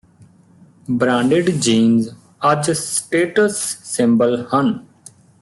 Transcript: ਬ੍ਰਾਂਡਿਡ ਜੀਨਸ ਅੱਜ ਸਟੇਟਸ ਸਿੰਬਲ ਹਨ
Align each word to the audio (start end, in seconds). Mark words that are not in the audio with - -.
ਬ੍ਰਾਂਡਿਡ 0.91 1.49
ਜੀਨਸ 1.49 2.09
ਅੱਜ 2.51 2.71
ਸਟੇਟਸ 2.71 3.57
ਸਿੰਬਲ 3.85 4.35
ਹਨ 4.53 4.73